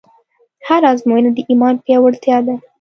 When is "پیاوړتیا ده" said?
1.85-2.55